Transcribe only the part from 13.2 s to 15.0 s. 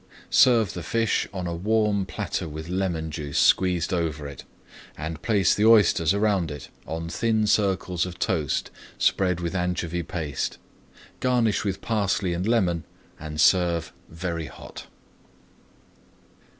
serve very hot.